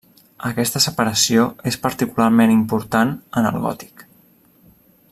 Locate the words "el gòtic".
3.53-4.07